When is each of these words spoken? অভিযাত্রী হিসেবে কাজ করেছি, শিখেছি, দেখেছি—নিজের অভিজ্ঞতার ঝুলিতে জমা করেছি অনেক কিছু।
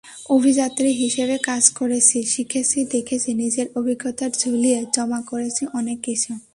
অভিযাত্রী 0.29 0.89
হিসেবে 0.93 1.35
কাজ 1.43 1.63
করেছি, 1.69 2.17
শিখেছি, 2.25 2.79
দেখেছি—নিজের 2.91 3.67
অভিজ্ঞতার 3.75 4.31
ঝুলিতে 4.39 4.81
জমা 4.95 5.19
করেছি 5.27 5.63
অনেক 5.79 5.97
কিছু। 6.03 6.31